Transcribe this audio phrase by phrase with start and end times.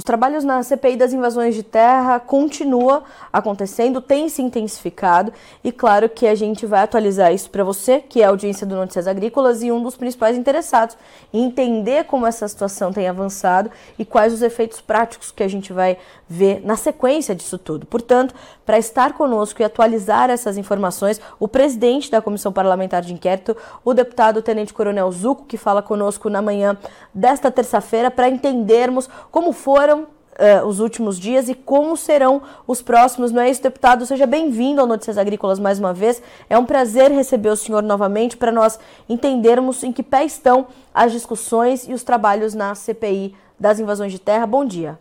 [0.00, 5.30] Os trabalhos na CPI das invasões de terra continuam acontecendo, tem se intensificado
[5.62, 8.74] e claro que a gente vai atualizar isso para você, que é a audiência do
[8.74, 10.96] Notícias Agrícolas e um dos principais interessados
[11.34, 15.70] em entender como essa situação tem avançado e quais os efeitos práticos que a gente
[15.70, 17.84] vai ver na sequência disso tudo.
[17.84, 23.54] Portanto, para estar conosco e atualizar essas informações, o presidente da Comissão Parlamentar de Inquérito,
[23.84, 26.78] o deputado Tenente Coronel Zuco, que fala conosco na manhã
[27.12, 33.32] desta terça-feira para entendermos como foram uh, os últimos dias e como serão os próximos.
[33.32, 34.06] Não é isso, deputado?
[34.06, 36.22] Seja bem-vindo ao Notícias Agrícolas mais uma vez.
[36.48, 41.12] É um prazer receber o senhor novamente para nós entendermos em que pé estão as
[41.12, 44.46] discussões e os trabalhos na CPI das invasões de terra.
[44.46, 44.98] Bom dia.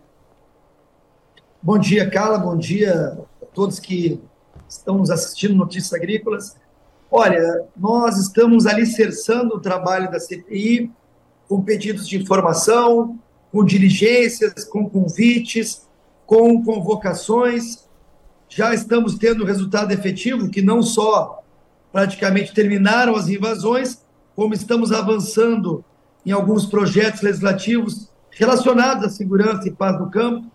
[1.62, 2.38] Bom dia, Carla.
[2.38, 4.22] Bom dia a todos que
[4.68, 6.56] estão nos assistindo Notícias Agrícolas.
[7.12, 10.92] Olha, nós estamos alicerçando o trabalho da CPI
[11.48, 13.18] com pedidos de informação,
[13.52, 15.88] com diligências, com convites,
[16.26, 17.88] com convocações.
[18.48, 21.44] Já estamos tendo resultado efetivo, que não só
[21.92, 24.02] praticamente terminaram as invasões,
[24.36, 25.84] como estamos avançando
[26.26, 30.50] em alguns projetos legislativos relacionados à segurança e paz no campo.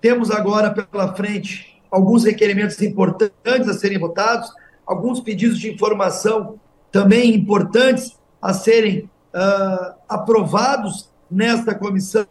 [0.00, 4.50] Temos agora pela frente alguns requerimentos importantes a serem votados,
[4.86, 6.58] alguns pedidos de informação
[6.90, 12.26] também importantes a serem uh, aprovados nesta comissão.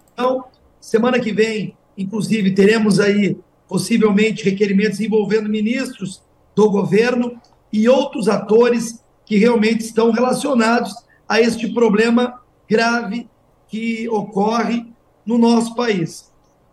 [0.80, 6.23] Semana que vem, inclusive, teremos aí possivelmente requerimentos envolvendo ministros
[6.56, 7.40] do governo
[7.72, 10.95] e outros atores que realmente estão relacionados
[11.28, 13.30] a este problema grave
[13.68, 14.86] que ocorre
[15.25, 16.31] no nosso país.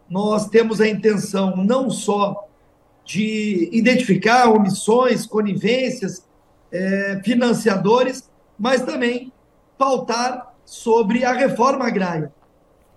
[0.09, 2.49] Nós temos a intenção não só
[3.05, 6.25] de identificar omissões, conivências,
[6.71, 9.33] é, financiadores, mas também
[9.77, 12.33] pautar sobre a reforma agrária.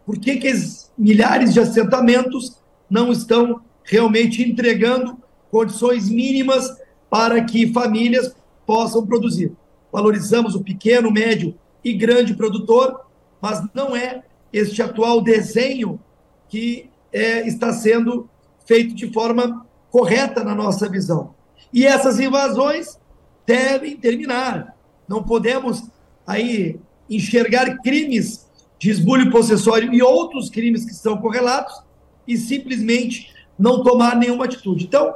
[0.05, 0.51] Por que, que
[0.97, 2.57] milhares de assentamentos
[2.89, 5.17] não estão realmente entregando
[5.51, 6.77] condições mínimas
[7.09, 9.51] para que famílias possam produzir?
[9.91, 13.05] Valorizamos o pequeno, médio e grande produtor,
[13.41, 15.99] mas não é este atual desenho
[16.47, 18.29] que é, está sendo
[18.65, 21.35] feito de forma correta na nossa visão.
[21.73, 22.99] E essas invasões
[23.45, 24.75] devem terminar.
[25.07, 25.83] Não podemos
[26.25, 28.47] aí enxergar crimes
[28.79, 31.81] de esbulho possessório e outros crimes que são correlatos
[32.27, 34.85] e simplesmente não tomar nenhuma atitude.
[34.85, 35.13] Então,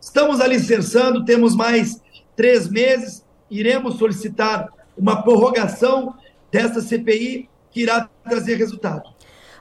[0.00, 2.00] estamos alicerçando, temos mais
[2.36, 6.14] três meses, iremos solicitar uma prorrogação
[6.52, 9.10] dessa CPI que irá trazer resultado.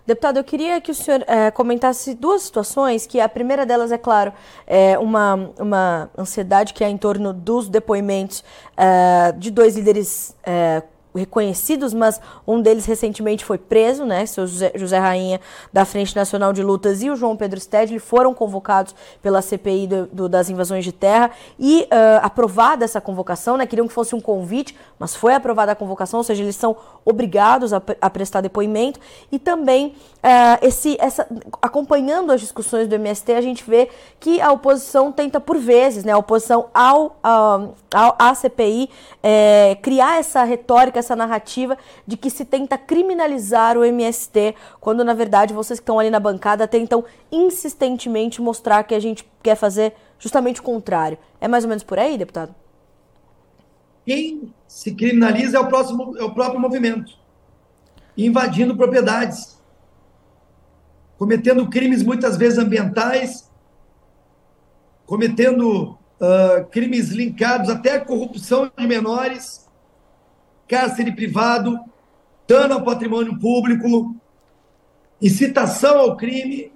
[0.06, 3.98] Deputado, eu queria que o senhor é, comentasse duas situações, que a primeira delas, é
[3.98, 4.34] claro,
[4.66, 8.44] é uma, uma ansiedade que é em torno dos depoimentos
[8.76, 10.82] é, de dois líderes é,
[11.16, 14.26] reconhecidos, mas um deles recentemente foi preso, né?
[14.26, 15.42] Seu José, Rainha,
[15.74, 20.06] da Frente Nacional de Lutas, e o João Pedro Stedley foram convocados pela CPI do,
[20.08, 21.88] do, das invasões de terra e uh,
[22.22, 23.66] aprovada essa convocação, né?
[23.66, 27.74] Queriam que fosse um convite, mas foi aprovada a convocação, ou seja, eles são obrigados
[27.74, 29.00] a, a prestar depoimento.
[29.32, 31.28] E também, uh, esse, essa,
[31.62, 33.90] acompanhando as discussões do MST, a gente vê
[34.20, 36.12] que a oposição tenta, por vezes, né?
[36.12, 38.90] A oposição ao, ao, à CPI,
[39.24, 45.14] é, criar essa retórica essa narrativa de que se tenta criminalizar o MST, quando na
[45.14, 49.94] verdade vocês que estão ali na bancada tentam insistentemente mostrar que a gente quer fazer
[50.20, 51.18] justamente o contrário.
[51.42, 52.54] É mais ou menos por aí, deputado?
[54.06, 57.14] Quem se criminaliza é o, próximo, é o próprio movimento,
[58.18, 59.60] invadindo propriedades,
[61.18, 63.50] cometendo crimes muitas vezes ambientais,
[65.06, 69.69] cometendo uh, crimes linkados até à corrupção de menores,
[70.70, 71.78] cárcere privado,
[72.48, 74.16] dano ao patrimônio público,
[75.20, 76.72] incitação ao crime,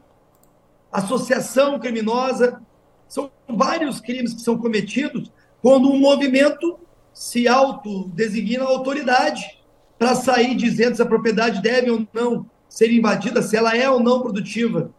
[0.91, 2.59] associação criminosa.
[3.07, 6.79] São vários crimes que são cometidos quando um movimento
[7.13, 9.59] se autodesigna autoridade
[9.99, 13.99] para sair dizendo se a propriedade deve ou não ser invadida, se ela é ou
[13.99, 14.91] não produtiva.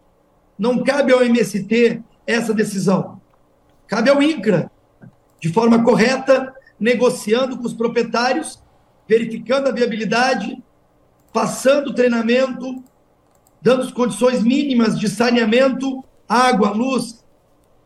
[0.56, 3.20] Não cabe ao MST essa decisão.
[3.88, 4.70] Cabe ao INCRA,
[5.40, 8.63] de forma correta, negociando com os proprietários
[9.08, 10.62] verificando a viabilidade,
[11.32, 12.82] passando treinamento,
[13.60, 17.24] dando as condições mínimas de saneamento, água, luz,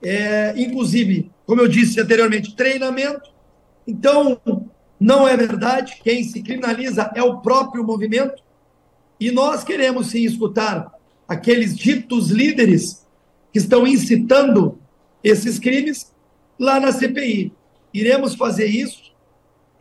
[0.02, 3.30] é, inclusive, como eu disse anteriormente, treinamento.
[3.86, 4.40] Então,
[5.00, 8.42] não é verdade, quem se criminaliza é o próprio movimento,
[9.20, 10.92] e nós queremos sim escutar
[11.26, 13.06] aqueles ditos líderes
[13.52, 14.78] que estão incitando
[15.22, 16.14] esses crimes
[16.58, 17.52] lá na CPI.
[17.92, 19.12] Iremos fazer isso,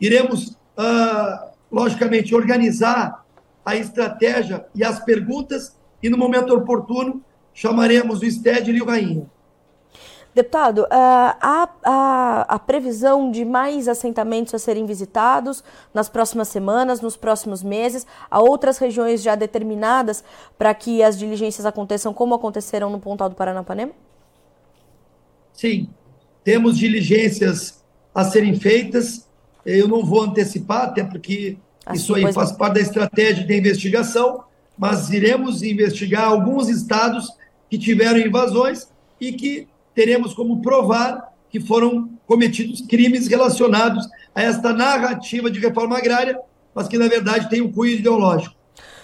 [0.00, 3.24] iremos uh, logicamente, organizar
[3.64, 7.22] a estratégia e as perguntas e no momento oportuno
[7.52, 9.26] chamaremos o Stedler e o Rainha.
[10.34, 17.00] Deputado, há, ah, há, a previsão de mais assentamentos a serem visitados nas próximas semanas,
[17.00, 18.06] nos próximos meses?
[18.30, 20.22] Há outras regiões já determinadas
[20.56, 23.92] para que as diligências aconteçam como aconteceram no Pontal do Paranapanema?
[25.52, 25.88] Sim,
[26.44, 27.82] temos diligências
[28.14, 29.27] a serem feitas.
[29.76, 34.44] Eu não vou antecipar, até porque assim, isso aí faz parte da estratégia de investigação,
[34.78, 37.30] mas iremos investigar alguns estados
[37.68, 38.88] que tiveram invasões
[39.20, 45.96] e que teremos como provar que foram cometidos crimes relacionados a esta narrativa de reforma
[45.96, 46.38] agrária,
[46.74, 48.54] mas que na verdade tem um cunho ideológico.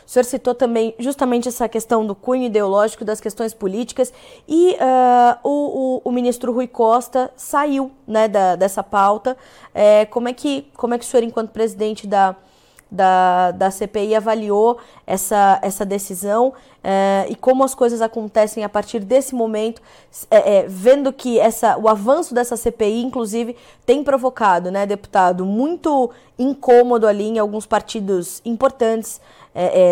[0.07, 4.13] O senhor citou também justamente essa questão do cunho ideológico, das questões políticas,
[4.47, 9.37] e uh, o, o, o, ministro Rui Costa saiu né, da, dessa pauta.
[9.75, 12.37] É, como, é que, como é que o senhor, enquanto presidente da,
[12.95, 16.53] da, da CPI avaliou essa, essa decisão
[16.83, 19.83] é, e como as coisas acontecem a partir desse momento,
[20.31, 26.11] é, é, vendo que essa, o avanço dessa CPI, inclusive, tem provocado, né, deputado, muito
[26.39, 29.21] incômodo ali em alguns partidos importantes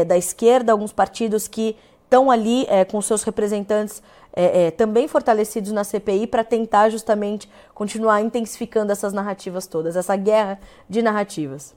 [0.09, 4.03] da esquerda, alguns partidos que estão ali com seus representantes
[4.35, 10.17] é, é, também fortalecidos na CPI para tentar justamente continuar intensificando essas narrativas todas, essa
[10.17, 10.59] guerra
[10.89, 11.75] de narrativas.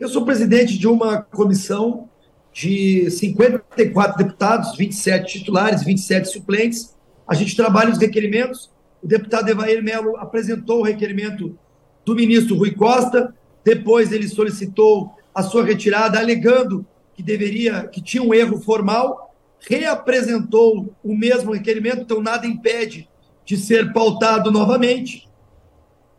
[0.00, 2.08] Eu sou presidente de uma comissão
[2.54, 6.96] de 54 deputados, 27 titulares, 27 suplentes.
[7.28, 8.70] A gente trabalha os requerimentos.
[9.02, 11.54] O deputado Evair Melo apresentou o requerimento
[12.02, 18.22] do ministro Rui Costa, depois ele solicitou a sua retirada, alegando que deveria, que tinha
[18.22, 19.34] um erro formal,
[19.68, 23.06] reapresentou o mesmo requerimento, então nada impede
[23.44, 25.28] de ser pautado novamente.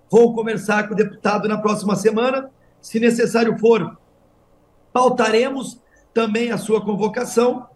[0.07, 2.47] Vou conversar com o deputado na próxima semana
[2.81, 3.97] se necessário for,
[4.91, 5.79] pautaremos
[6.13, 7.67] também a sua convocação,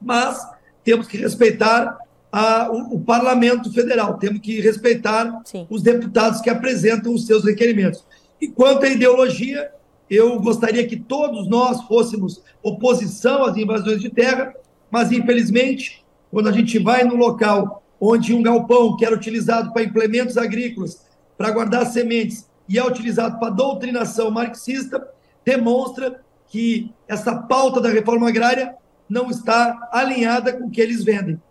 [0.00, 0.44] mas
[0.82, 1.98] temos que respeitar
[2.32, 5.66] a, o, o, Parlamento Federal, temos que respeitar Sim.
[5.68, 8.04] os deputados que apresentam os seus requerimentos.
[8.40, 9.70] E quanto à ideologia,
[10.08, 14.54] eu gostaria que todos nós fôssemos oposição às invasões de terra,
[14.90, 19.82] mas infelizmente, quando a gente vai no local onde um galpão que era utilizado para
[19.82, 21.04] implementos agrícolas,
[21.36, 25.04] para guardar sementes, e é utilizado para doutrinação marxista,
[25.44, 28.76] demonstra que essa pauta da reforma agrária
[29.08, 31.42] não está alinhada com o que eles vendem.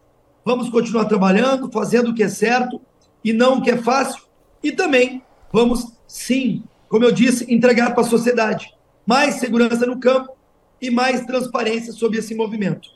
[0.46, 2.80] Vamos continuar trabalhando, fazendo o que é certo
[3.22, 4.24] e não o que é fácil,
[4.64, 5.22] e também
[5.52, 8.74] vamos, sim, como eu disse, entregar para a sociedade
[9.06, 10.38] mais segurança no campo
[10.82, 12.92] e mais transparência sobre esse movimento.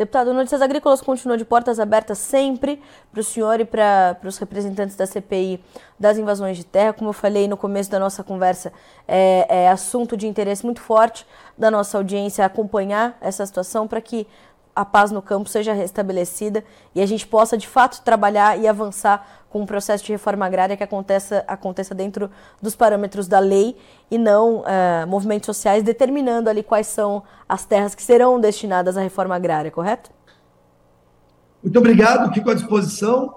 [0.00, 2.80] Deputado, Notícias Agrícolas continua de portas abertas sempre
[3.12, 5.62] para o senhor e para os representantes da CPI
[5.98, 6.94] das invasões de terra.
[6.94, 8.72] Como eu falei no começo da nossa conversa,
[9.06, 11.26] é, é assunto de interesse muito forte
[11.58, 14.26] da nossa audiência acompanhar essa situação para que
[14.80, 19.44] a paz no campo seja restabelecida e a gente possa de fato trabalhar e avançar
[19.50, 22.30] com um processo de reforma agrária que aconteça, aconteça dentro
[22.62, 23.76] dos parâmetros da lei
[24.10, 29.02] e não uh, movimentos sociais determinando ali quais são as terras que serão destinadas à
[29.02, 30.10] reforma agrária, correto?
[31.62, 33.34] Muito obrigado, fico à disposição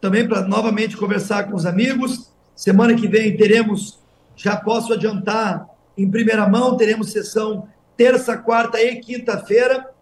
[0.00, 2.32] também para novamente conversar com os amigos.
[2.56, 4.00] Semana que vem teremos,
[4.34, 9.93] já posso adiantar em primeira mão, teremos sessão terça, quarta e quinta-feira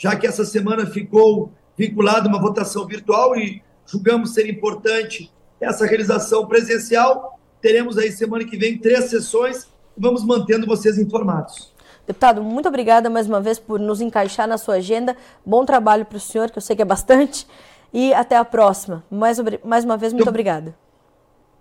[0.00, 5.30] já que essa semana ficou vinculada uma votação virtual e julgamos ser importante
[5.60, 7.38] essa realização presencial.
[7.60, 9.64] Teremos aí semana que vem três sessões
[9.94, 11.74] e vamos mantendo vocês informados.
[12.06, 15.14] Deputado, muito obrigada mais uma vez por nos encaixar na sua agenda.
[15.44, 17.46] Bom trabalho para o senhor, que eu sei que é bastante.
[17.92, 19.04] E até a próxima.
[19.10, 20.74] Mais, mais uma vez, muito, muito obrigada.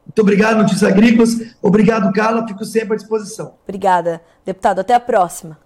[0.06, 1.56] Muito obrigado, Notícias Agrícolas.
[1.62, 2.48] Obrigado, Carla.
[2.48, 3.56] Fico sempre à disposição.
[3.66, 4.80] Obrigada, deputado.
[4.80, 5.58] Até a próxima.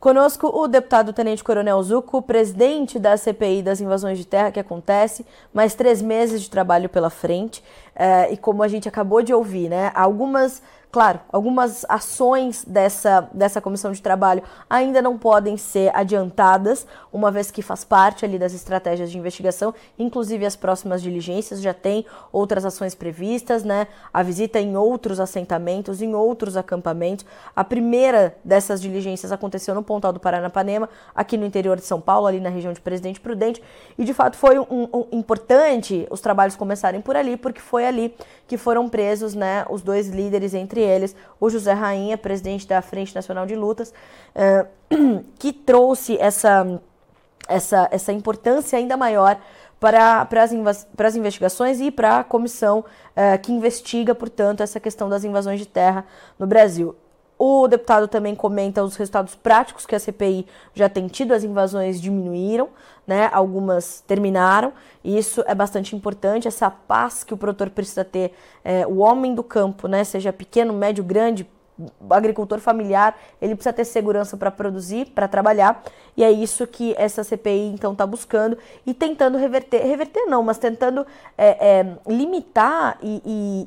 [0.00, 5.26] Conosco o deputado Tenente Coronel Zuco, presidente da CPI das invasões de terra que acontece,
[5.52, 7.62] mais três meses de trabalho pela frente.
[7.94, 13.60] É, e como a gente acabou de ouvir, né, algumas Claro, algumas ações dessa, dessa
[13.60, 18.52] comissão de trabalho ainda não podem ser adiantadas, uma vez que faz parte ali das
[18.52, 23.86] estratégias de investigação, inclusive as próximas diligências já tem outras ações previstas, né?
[24.12, 27.24] A visita em outros assentamentos, em outros acampamentos.
[27.54, 32.26] A primeira dessas diligências aconteceu no Pontal do Paranapanema, aqui no interior de São Paulo,
[32.26, 33.62] ali na região de Presidente Prudente,
[33.96, 38.12] e de fato foi um, um, importante os trabalhos começarem por ali, porque foi ali
[38.48, 42.80] que foram presos, né, os dois líderes entre entre eles o José Rainha, presidente da
[42.80, 43.92] Frente Nacional de Lutas,
[44.34, 46.80] uh, que trouxe essa,
[47.46, 49.38] essa, essa importância ainda maior
[49.78, 54.80] para, para, as, para as investigações e para a comissão uh, que investiga, portanto, essa
[54.80, 56.04] questão das invasões de terra
[56.38, 56.96] no Brasil.
[57.42, 61.98] O deputado também comenta os resultados práticos que a CPI já tem tido, as invasões
[61.98, 62.68] diminuíram,
[63.06, 63.30] né?
[63.32, 68.86] Algumas terminaram, e isso é bastante importante, essa paz que o produtor precisa ter, é,
[68.86, 70.04] o homem do campo, né?
[70.04, 71.48] Seja pequeno, médio, grande,
[72.10, 75.82] agricultor familiar, ele precisa ter segurança para produzir, para trabalhar,
[76.18, 80.58] e é isso que essa CPI então está buscando e tentando reverter, reverter não, mas
[80.58, 81.06] tentando
[81.38, 83.22] é, é, limitar e,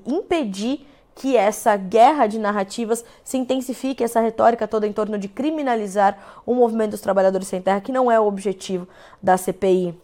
[0.05, 5.27] e impedir que essa guerra de narrativas se intensifique, essa retórica toda em torno de
[5.27, 8.87] criminalizar o movimento dos trabalhadores sem terra, que não é o objetivo
[9.21, 9.97] da CPI,